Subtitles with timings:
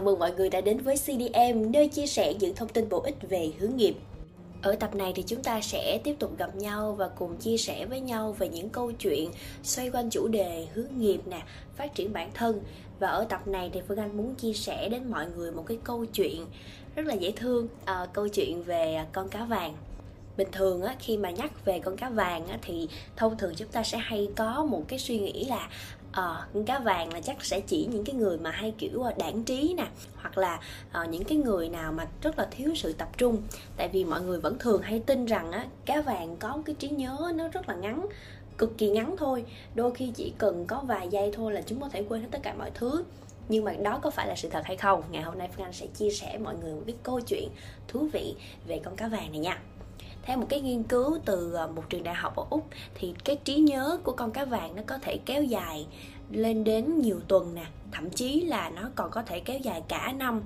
[0.00, 3.00] Chào mừng mọi người đã đến với CDM, nơi chia sẻ những thông tin bổ
[3.00, 3.94] ích về hướng nghiệp.
[4.62, 7.86] Ở tập này thì chúng ta sẽ tiếp tục gặp nhau và cùng chia sẻ
[7.86, 9.30] với nhau về những câu chuyện
[9.62, 11.42] xoay quanh chủ đề hướng nghiệp nè,
[11.76, 12.60] phát triển bản thân.
[12.98, 15.78] Và ở tập này thì Phương Anh muốn chia sẻ đến mọi người một cái
[15.84, 16.46] câu chuyện
[16.96, 19.74] rất là dễ thương, à, câu chuyện về con cá vàng
[20.36, 23.68] bình thường á, khi mà nhắc về con cá vàng á, thì thông thường chúng
[23.68, 25.68] ta sẽ hay có một cái suy nghĩ là
[26.12, 29.12] ờ uh, cá vàng là chắc sẽ chỉ những cái người mà hay kiểu ờ,
[29.18, 30.60] đảng trí nè hoặc là
[31.02, 33.42] uh, những cái người nào mà rất là thiếu sự tập trung.
[33.76, 36.88] Tại vì mọi người vẫn thường hay tin rằng á cá vàng có cái trí
[36.88, 38.06] nhớ nó rất là ngắn
[38.58, 39.44] cực kỳ ngắn thôi.
[39.74, 42.38] Đôi khi chỉ cần có vài giây thôi là chúng có thể quên hết tất
[42.42, 43.04] cả mọi thứ.
[43.48, 45.02] Nhưng mà đó có phải là sự thật hay không?
[45.10, 47.48] Ngày hôm nay phương anh sẽ chia sẻ mọi người một cái câu chuyện
[47.88, 48.34] thú vị
[48.66, 49.58] về con cá vàng này nha
[50.22, 53.36] theo một cái nghiên cứu từ ờ, một trường đại học ở úc thì cái
[53.36, 55.86] trí nhớ của con cá vàng nó có thể kéo dài
[56.30, 60.12] lên đến nhiều tuần nè, thậm chí là nó còn có thể kéo dài cả
[60.18, 60.42] năm.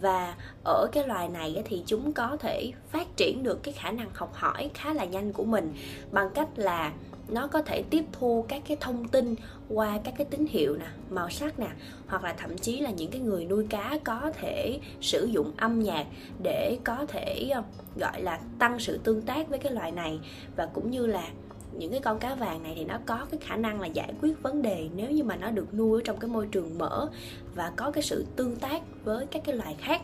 [0.00, 4.10] Và ở cái loài này thì chúng có thể phát triển được cái khả năng
[4.14, 5.74] học hỏi khá là nhanh của mình
[6.12, 6.92] bằng cách là
[7.32, 9.34] nó có thể tiếp thu các cái thông tin
[9.68, 11.68] qua các cái tín hiệu nè, màu sắc nè,
[12.06, 15.80] hoặc là thậm chí là những cái người nuôi cá có thể sử dụng âm
[15.80, 16.06] nhạc
[16.42, 17.62] để có thể ờ,
[18.00, 20.18] gọi là tăng sự tương tác với cái loài này.
[20.56, 21.28] Và cũng như là
[21.72, 24.42] những cái con cá vàng này thì nó có cái khả năng là giải quyết
[24.42, 27.08] vấn đề nếu như mà nó được nuôi ở trong cái môi trường mở
[27.54, 30.02] và có cái sự tương tác với các cái loài khác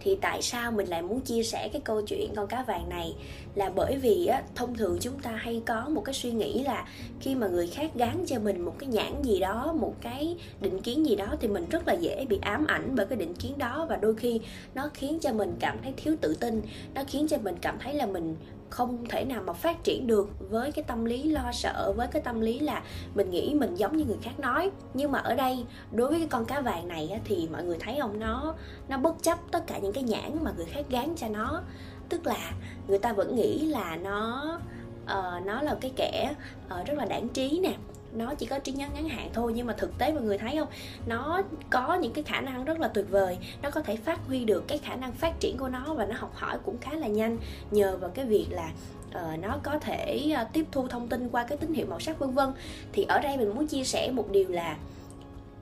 [0.00, 3.14] thì tại sao mình lại muốn chia sẻ cái câu chuyện con cá vàng này?
[3.54, 6.88] Là bởi vì á, thông thường chúng ta hay có một cái suy nghĩ là
[7.20, 10.80] khi mà người khác gắn cho mình một cái nhãn gì đó, một cái định
[10.80, 13.58] kiến gì đó thì mình rất là dễ bị ám ảnh bởi cái định kiến
[13.58, 13.86] đó.
[13.88, 14.40] Và đôi khi
[14.74, 16.62] nó khiến cho mình cảm thấy thiếu tự tin,
[16.94, 18.36] nó khiến cho mình cảm thấy là mình
[18.70, 22.22] không thể nào mà phát triển được với cái tâm lý lo sợ với cái
[22.22, 22.82] tâm lý là
[23.14, 24.70] mình nghĩ mình giống như người khác nói.
[24.94, 27.98] Nhưng mà ở đây đối với cái con cá vàng này thì mọi người thấy
[28.00, 28.18] không?
[28.18, 28.54] Nó
[28.88, 31.62] nó bất chấp tất cả những cái nhãn mà người khác gán cho nó.
[32.08, 32.52] Tức là
[32.88, 34.58] người ta vẫn nghĩ là nó
[35.02, 36.34] uh, nó là cái kẻ
[36.80, 37.72] uh, rất là đảng trí nè
[38.12, 40.56] nó chỉ có trí nhớ ngắn hạn thôi nhưng mà thực tế mọi người thấy
[40.58, 40.68] không?
[41.06, 43.38] Nó có những cái khả năng rất là tuyệt vời.
[43.62, 46.14] Nó có thể phát huy được cái khả năng phát triển của nó và nó
[46.18, 47.38] học hỏi cũng khá là nhanh.
[47.70, 48.72] Nhờ vào cái việc là
[49.08, 52.18] uh, nó có thể uh, tiếp thu thông tin qua cái tín hiệu màu sắc
[52.18, 52.52] vân vân.
[52.92, 54.76] Thì ở đây mình muốn chia sẻ một điều là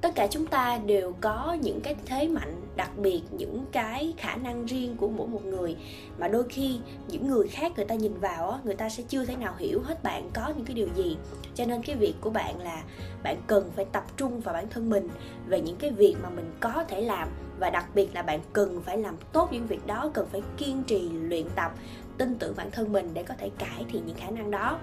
[0.01, 4.37] tất cả chúng ta đều có những cái thế mạnh, đặc biệt những cái khả
[4.37, 5.77] năng riêng của mỗi một người.
[6.19, 9.37] Mà đôi khi, những người khác người ta nhìn vào người ta sẽ chưa thể
[9.37, 11.17] nào hiểu hết bạn có những cái điều gì.
[11.55, 12.83] Cho nên cái việc của bạn là
[13.23, 15.09] bạn cần phải tập trung vào bản thân mình
[15.47, 17.29] về những cái việc mà mình có thể làm.
[17.59, 20.83] Và đặc biệt là bạn cần phải làm tốt những việc đó, cần phải kiên
[20.83, 21.73] trì luyện tập,
[22.19, 24.79] tin tưởng bản thân mình để có thể cải thiện những khả năng đó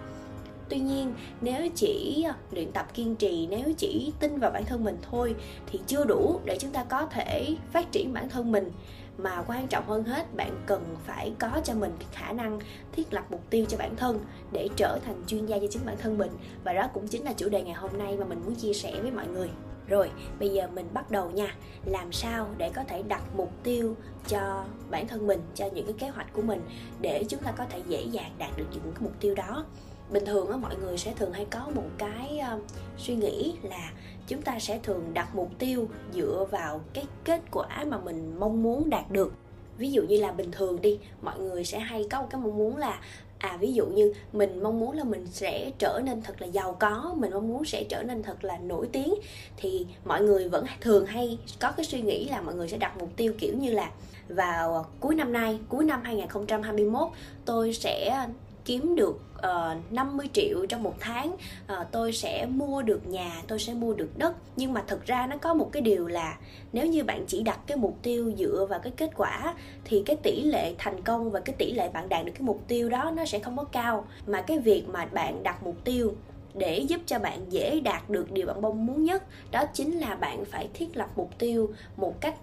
[0.70, 4.84] tuy nhiên, nếu chỉ à, luyện tập kiên trì, nếu chỉ tin vào bản thân
[4.84, 5.36] mình thôi,
[5.68, 8.72] thì chưa đủ để chúng ta có thể phát triển bản thân mình.
[9.18, 12.60] Mà quan trọng hơn hết, bạn cần phải có cho mình cái khả năng
[12.92, 14.20] thiết lập mục tiêu cho bản thân
[14.52, 16.32] để trở thành chuyên gia cho chính bản thân mình.
[16.64, 19.02] Và đó cũng chính là chủ đề ngày hôm nay mà mình muốn chia sẻ
[19.02, 19.50] với mọi người.
[19.88, 21.56] Rồi, bây giờ mình bắt đầu nha.
[21.86, 23.96] Làm sao để có thể đặt mục tiêu
[24.28, 26.62] cho bản thân mình, cho những cái kế hoạch của mình
[27.02, 29.66] để chúng ta có thể dễ dàng đạt được những cái mục tiêu đó?
[30.10, 32.62] Bình thường á mọi người sẽ thường hay có một cái uh,
[32.98, 33.92] suy nghĩ là
[34.28, 38.64] chúng ta sẽ thường đặt mục tiêu dựa vào cái kết quả mà mình mong
[38.64, 39.34] muốn đạt được.
[39.78, 42.58] Ví dụ như là bình thường đi mọi người sẽ hay có một cái mong
[42.58, 43.00] muốn là
[43.38, 46.76] à ví dụ như mình mong muốn là mình sẽ trở nên thật là giàu
[46.80, 49.14] có mình mong muốn sẽ trở nên thật là nổi tiếng.
[49.58, 52.98] Thì mọi người vẫn thường hay có cái suy nghĩ là mọi người sẽ đặt
[52.98, 53.92] mục tiêu kiểu như là
[54.28, 57.08] vào ờ, cuối năm nay cuối năm 2021
[57.46, 58.26] tôi sẽ
[58.66, 63.42] kiếm được ờ, uh, 50 triệu trong một tháng uh, tôi sẽ mua được nhà
[63.48, 64.36] tôi sẽ mua được đất.
[64.56, 66.38] Nhưng mà thực ra nó có một cái điều là
[66.74, 69.54] nếu như bạn chỉ đặt cái mục tiêu dựa vào cái kết quả
[69.86, 72.62] thì cái tỷ lệ thành công và cái tỷ lệ bạn đạt được cái mục
[72.68, 74.08] tiêu đó nó sẽ không có cao.
[74.28, 76.16] Mà cái việc mà bạn đặt mục tiêu
[76.54, 80.16] để giúp cho bạn dễ đạt được điều bạn mong muốn nhất đó chính là
[80.16, 82.36] bạn phải thiết lập mục tiêu một cách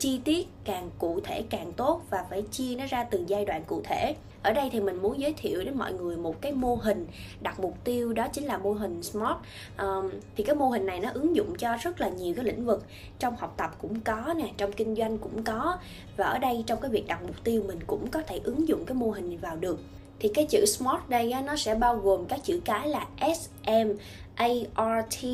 [0.00, 3.64] chi tiết càng cụ thể càng tốt và phải chia nó ra từng giai đoạn
[3.66, 4.14] cụ thể.
[4.42, 7.06] Ở đây thì mình muốn giới thiệu đến mọi người một cái mô hình
[7.40, 9.36] đặt mục tiêu đó chính là mô hình smart.
[9.78, 12.64] Um, thì cái mô hình này nó ứng dụng cho rất là nhiều cái lĩnh
[12.64, 12.84] vực
[13.18, 15.78] trong học tập cũng có nè trong kinh doanh cũng có.
[16.16, 18.84] Và ở đây trong cái việc đặt mục tiêu mình cũng có thể ứng dụng
[18.84, 19.80] cái mô hình vào được.
[20.18, 23.48] Thì cái chữ smart đây á, nó sẽ bao gồm các chữ cái là S
[23.66, 23.88] M
[24.34, 25.24] A R T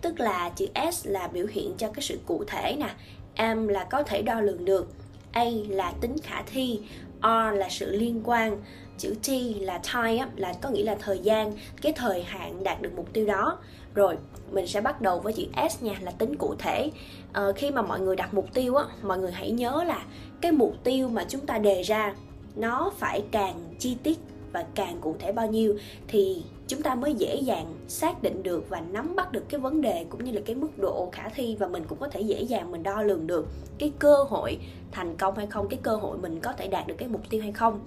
[0.00, 2.94] tức là chữ S là biểu hiện cho cái sự cụ thể nè
[3.34, 4.88] am là có thể đo lường được
[5.32, 6.80] A là tính khả thi
[7.22, 8.58] R là sự liên quan.
[8.98, 9.28] Chữ T
[9.60, 11.52] là time là có nghĩa là thời gian
[11.82, 13.58] cái thời hạn đạt được mục tiêu đó.
[13.94, 14.16] Rồi
[14.50, 16.90] mình sẽ bắt đầu với chữ S nha là tính cụ thể.
[17.32, 20.04] À, khi mà mọi người đặt mục tiêu á mọi người hãy nhớ là
[20.40, 22.14] cái mục tiêu mà chúng ta đề ra
[22.56, 24.18] nó phải càng chi tiết
[24.52, 25.76] và càng cụ thể bao nhiêu
[26.08, 29.80] thì chúng ta mới dễ dàng xác định được và nắm bắt được cái vấn
[29.80, 32.42] đề cũng như là cái mức độ khả thi và mình cũng có thể dễ
[32.42, 33.46] dàng mình đo lường được
[33.78, 34.58] cái cơ hội
[34.92, 37.42] thành công hay không, cái cơ hội mình có thể đạt được cái mục tiêu
[37.42, 37.80] hay không.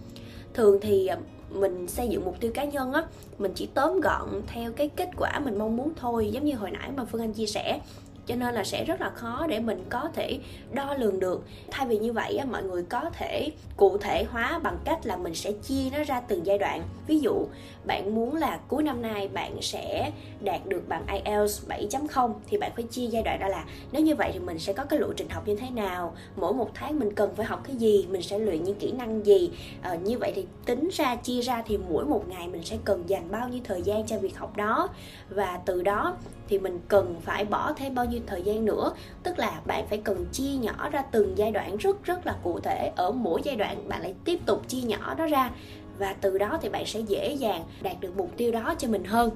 [0.53, 1.17] Thường thì à,
[1.49, 3.03] mình xây dựng mục tiêu cá nhân á,
[3.37, 6.71] mình chỉ tóm gọn theo cái kết quả mình mong muốn thôi, giống như hồi
[6.71, 7.79] nãy mà phương anh chia sẻ
[8.25, 10.39] cho nên là sẽ rất là khó để mình có thể
[10.71, 11.43] đo lường được.
[11.71, 15.35] Thay vì như vậy mọi người có thể cụ thể hóa bằng cách là mình
[15.35, 16.83] sẽ chia nó ra từng giai đoạn.
[17.07, 17.45] Ví dụ
[17.85, 20.11] bạn muốn là cuối năm nay bạn sẽ
[20.41, 24.15] đạt được bằng IELTS 7.0 thì bạn phải chia giai đoạn ra là nếu như
[24.15, 26.99] vậy thì mình sẽ có cái lộ trình học như thế nào mỗi một tháng
[26.99, 29.51] mình cần phải học cái gì mình sẽ luyện những kỹ năng gì.
[29.81, 33.03] À, như vậy thì tính ra chia ra thì mỗi một ngày mình sẽ cần
[33.07, 34.89] dành bao nhiêu thời gian cho việc học đó.
[35.29, 36.15] Và từ đó
[36.47, 38.93] thì mình cần phải bỏ thêm bao nhiêu thời gian nữa.
[39.23, 42.59] Tức là bạn phải cần chia nhỏ ra từng giai đoạn rất rất là cụ
[42.59, 42.91] thể.
[42.95, 45.51] Ở mỗi giai đoạn bạn lại tiếp tục chia nhỏ nó ra.
[45.97, 49.03] Và từ đó thì bạn sẽ dễ dàng đạt được mục tiêu đó cho mình
[49.03, 49.31] hơn.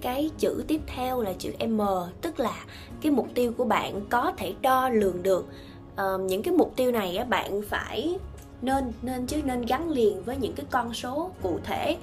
[0.00, 1.80] Cái chữ tiếp theo là chữ M
[2.22, 2.64] tức là
[3.00, 5.46] cái mục tiêu của bạn có thể đo lường được.
[5.96, 8.18] À, những cái mục tiêu này á, bạn phải
[8.62, 11.96] nên nên chứ nên gắn liền với những cái con số cụ thể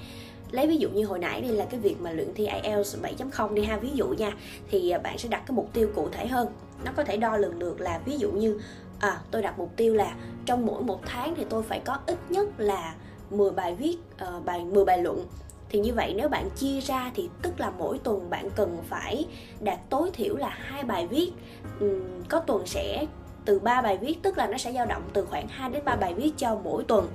[0.51, 3.53] lấy ví dụ như hồi nãy đây là cái việc mà luyện thi IELTS 7.0
[3.53, 3.77] đi ha.
[3.77, 4.31] Ví dụ nha
[4.71, 6.47] thì à, bạn sẽ đặt cái mục tiêu cụ thể hơn.
[6.85, 8.59] Nó có thể đo lường được là ví dụ như
[8.99, 10.15] à tôi đặt mục tiêu là
[10.45, 12.95] trong mỗi một tháng thì tôi phải có ít nhất là
[13.29, 13.97] 10 bài viết
[14.37, 15.25] uh, bài 10 bài luận.
[15.69, 19.25] Thì như vậy nếu bạn chia ra thì tức là mỗi tuần bạn cần phải
[19.59, 21.31] đạt tối thiểu là hai bài viết.
[21.85, 23.05] Uhm, có tuần sẽ
[23.45, 25.95] từ 3 bài viết tức là nó sẽ dao động từ khoảng 2 đến 3
[25.95, 27.07] bài viết cho mỗi tuần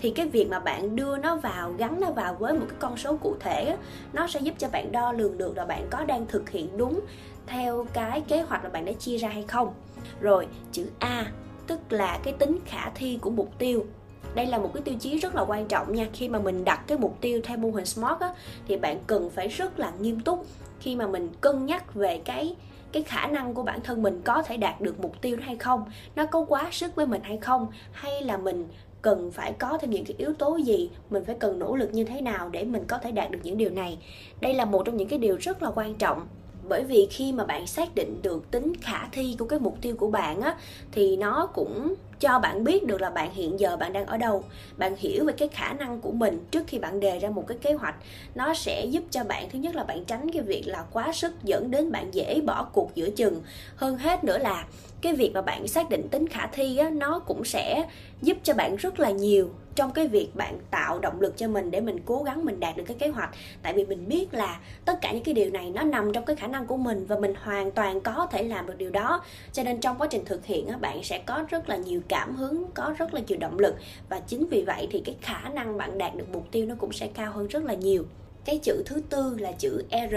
[0.00, 2.96] thì cái việc mà bạn đưa nó vào gắn nó vào với một cái con
[2.96, 3.76] số cụ thể
[4.12, 7.00] nó sẽ giúp cho bạn đo lường được là bạn có đang thực hiện đúng
[7.46, 9.74] theo cái kế hoạch mà bạn đã chia ra hay không.
[10.20, 11.32] Rồi chữ a
[11.66, 13.86] tức là cái tính khả thi của mục tiêu.
[14.34, 16.06] Đây là một cái tiêu chí rất là quan trọng nha.
[16.12, 18.34] Khi mà mình đặt cái mục tiêu theo mô hình smart á,
[18.68, 20.46] thì bạn cần phải rất là nghiêm túc.
[20.80, 22.56] Khi mà mình cân nhắc về cái
[22.92, 25.84] cái khả năng của bản thân mình có thể đạt được mục tiêu hay không
[26.16, 28.68] nó có quá sức với mình hay không hay là mình
[29.02, 32.04] cần phải có thêm những cái yếu tố gì, mình phải cần nỗ lực như
[32.04, 33.98] thế nào để mình có thể đạt được những điều này?
[34.40, 36.26] Đây là một trong những cái điều rất là quan trọng.
[36.68, 39.94] Bởi vì khi mà bạn xác định được tính khả thi của cái mục tiêu
[39.98, 40.56] của bạn á,
[40.92, 44.44] thì nó cũng cho bạn biết được là bạn hiện giờ bạn đang ở đâu.
[44.76, 47.58] Bạn hiểu về cái khả năng của mình trước khi bạn đề ra một cái
[47.62, 47.94] kế hoạch.
[48.34, 51.32] Nó sẽ giúp cho bạn thứ nhất là bạn tránh cái việc là quá sức
[51.44, 53.42] dẫn đến bạn dễ bỏ cuộc giữa chừng.
[53.76, 54.64] Hơn hết nữa là
[55.00, 57.88] cái việc mà bạn xác định tính khả thi á, nó cũng sẽ
[58.22, 61.70] giúp cho bạn rất là nhiều trong cái việc bạn tạo động lực cho mình
[61.70, 63.30] để mình cố gắng mình đạt được cái kế hoạch.
[63.62, 66.36] Tại vì mình biết là tất cả những cái điều này nó nằm trong cái
[66.36, 69.24] khả năng của mình và mình hoàn toàn có thể làm được điều đó.
[69.52, 72.36] Cho nên trong quá trình thực hiện á, bạn sẽ có rất là nhiều cảm
[72.36, 73.74] hứng có rất là nhiều động lực.
[74.08, 76.92] Và chính vì vậy thì cái khả năng bạn đạt được mục tiêu nó cũng
[76.92, 78.04] sẽ cao hơn rất là nhiều.
[78.44, 80.14] Cái chữ thứ tư là chữ R.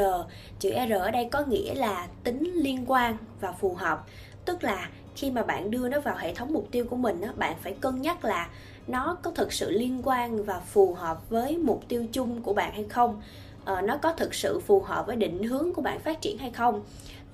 [0.60, 4.06] Chữ R ở đây có nghĩa là tính liên quan và phù hợp.
[4.45, 7.34] Tức là khi mà bạn đưa nó vào hệ thống mục tiêu của mình á,
[7.36, 8.50] bạn phải cân nhắc là
[8.88, 12.72] nó có thực sự liên quan và phù hợp với mục tiêu chung của bạn
[12.74, 13.22] hay không.
[13.65, 16.51] À, nó có thực sự phù hợp với định hướng của bạn phát triển hay
[16.51, 16.84] không.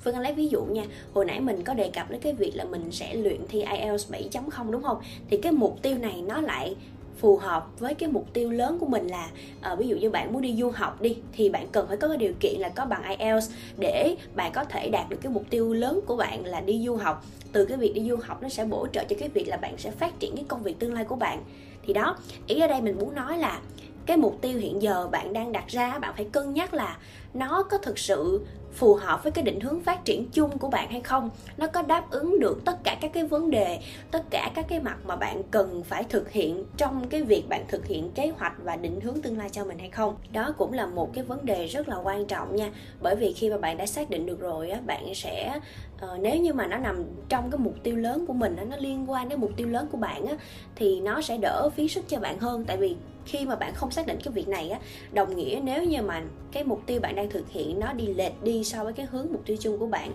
[0.03, 2.51] Phương Anh lấy ví dụ nha, hồi nãy mình có đề cập đến cái việc
[2.56, 5.01] là mình sẽ luyện thi IELTS 7.0 đúng không?
[5.29, 6.75] Thì cái mục tiêu này nó lại
[7.20, 9.29] phù hợp với cái mục tiêu lớn của mình là
[9.74, 12.08] uh, ví dụ như bạn muốn đi du học đi thì bạn cần phải có
[12.08, 15.44] cái điều kiện là có bằng IELTS để bạn có thể đạt được cái mục
[15.50, 18.50] tiêu lớn của bạn là đi du học từ cái việc đi du học nó
[18.50, 20.94] sẽ bổ trợ cho cái việc là bạn sẽ phát triển cái công việc tương
[20.94, 21.44] lai của bạn
[21.88, 23.60] thì đó ý ở đây mình muốn nói là
[24.06, 26.98] cái mục tiêu hiện giờ bạn đang đặt ra bạn phải cân nhắc là
[27.34, 30.89] nó có thực sự phù hợp với cái định hướng phát triển chung của bạn
[30.91, 31.29] hay không?
[31.57, 33.79] Nó có đáp ứng được tất cả các cái vấn đề
[34.11, 37.65] tất cả các cái mặt mà bạn cần phải thực hiện trong cái việc bạn
[37.67, 40.15] thực hiện kế hoạch và định hướng tương lai cho mình hay không?
[40.33, 42.71] Đó cũng là một cái vấn đề rất là quan trọng nha.
[43.01, 45.59] Bởi vì khi mà bạn đã xác định được rồi á bạn sẽ
[45.95, 49.11] uh, nếu như mà nó nằm trong cái mục tiêu lớn của mình nó liên
[49.11, 50.38] quan đến mục tiêu lớn của bạn á
[50.75, 52.65] thì nó sẽ đỡ phí sức cho bạn hơn.
[52.67, 52.95] Tại vì
[53.29, 54.79] khi mà bạn không xác định cái việc này á,
[55.12, 58.43] đồng nghĩa nếu như mà cái mục tiêu bạn đang thực hiện nó đi lệch
[58.43, 60.12] đi so với cái hướng mục tiêu chung của bạn,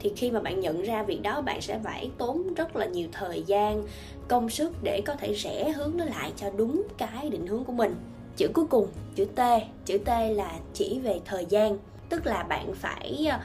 [0.00, 3.08] thì khi mà bạn nhận ra việc đó, bạn sẽ phải tốn rất là nhiều
[3.12, 3.82] thời gian,
[4.28, 7.72] công sức để có thể rẽ hướng nó lại cho đúng cái định hướng của
[7.72, 7.94] mình.
[8.36, 9.40] Chữ cuối cùng, chữ t
[9.84, 11.78] chữ t là chỉ về thời gian,
[12.08, 13.38] tức là bạn phải ờ,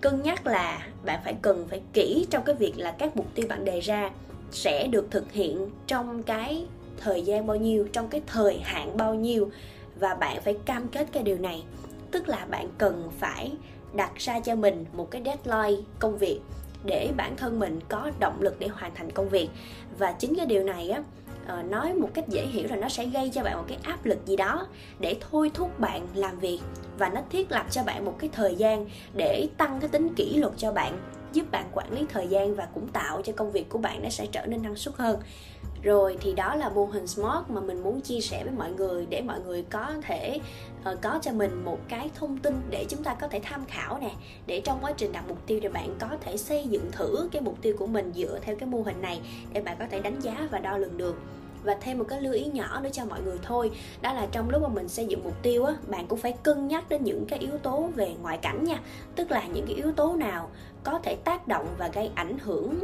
[0.00, 3.46] cân nhắc là bạn phải cần phải kỹ trong cái việc là các mục tiêu
[3.48, 4.10] bạn đề ra
[4.50, 6.66] sẽ được thực hiện trong cái
[7.00, 9.50] thời gian bao nhiêu, trong cái thời hạn bao nhiêu,
[10.00, 11.64] và bạn phải cam kết cái điều này.
[12.10, 13.52] Tức là bạn cần phải
[13.94, 16.40] đặt ra cho mình một cái deadline công việc
[16.84, 19.48] để bản thân mình có động lực để hoàn thành công việc.
[19.98, 21.02] Và chính cái điều này á
[21.46, 24.04] ờ, nói một cách dễ hiểu là nó sẽ gây cho bạn một cái áp
[24.04, 24.66] lực gì đó
[25.00, 26.60] để thôi thúc bạn làm việc.
[26.98, 28.86] Và nó thiết lập cho bạn một cái thời gian
[29.16, 30.98] để tăng cái tính kỷ luật cho bạn,
[31.32, 34.08] giúp bạn quản lý thời gian và cũng tạo cho công việc của bạn nó
[34.08, 35.20] sẽ trở nên năng suất hơn
[35.82, 39.06] rồi thì đó là mô hình smart mà mình muốn chia sẻ với mọi người
[39.06, 40.40] để mọi người có thể
[40.92, 43.98] uh, có cho mình một cái thông tin để chúng ta có thể tham khảo
[44.00, 44.10] nè.
[44.46, 47.42] Để trong quá trình đặt mục tiêu thì bạn có thể xây dựng thử cái
[47.42, 49.20] mục tiêu của mình dựa theo cái mô hình này
[49.52, 51.16] để bạn có thể đánh giá và đo lường được.
[51.64, 53.70] Và thêm một cái lưu ý nhỏ nữa cho mọi người thôi
[54.02, 56.68] đó là trong lúc mà mình xây dựng mục tiêu á bạn cũng phải cân
[56.68, 58.80] nhắc đến những cái yếu tố về ngoại cảnh nha.
[59.16, 60.50] Tức là những cái yếu tố nào
[60.84, 62.74] có thể tác động và gây ảnh hưởng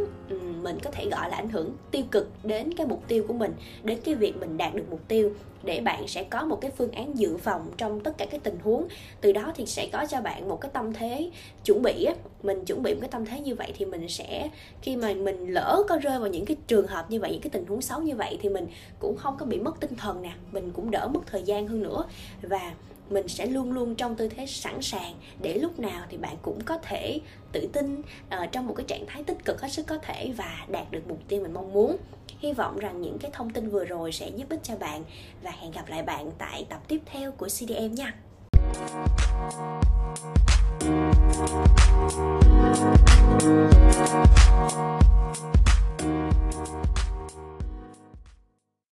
[0.65, 3.53] mình có thể gọi là ảnh hưởng tiêu cực đến cái mục tiêu của mình,
[3.83, 6.91] đến cái việc mình đạt được mục tiêu, để bạn sẽ có một cái phương
[6.91, 8.89] án dự phòng trong tất cả các tình huống.
[9.21, 11.31] Từ đó thì sẽ có cho bạn một cái tâm thế
[11.65, 14.49] chuẩn bị á, mình chuẩn bị một cái tâm thế như vậy thì mình sẽ,
[14.83, 17.51] khi mà mình lỡ có rơi vào những cái trường hợp như vậy, những cái
[17.51, 18.67] tình huống xấu như vậy thì mình
[18.99, 21.83] cũng không có bị mất tinh thần nè, mình cũng đỡ mất thời gian hơn
[21.83, 22.05] nữa.
[22.43, 22.75] Và
[23.11, 26.59] mình sẽ luôn luôn trong tư thế sẵn sàng để lúc nào thì bạn cũng
[26.65, 27.21] có thể
[27.53, 30.67] tự tin uh, trong một cái trạng thái tích cực hết sức có thể và
[30.69, 31.97] đạt được mục tiêu mình mong muốn.
[32.39, 35.05] Hy vọng rằng những cái thông tin vừa rồi sẽ giúp ích cho bạn
[35.43, 38.15] và hẹn gặp lại bạn tại tập tiếp theo của CDM nha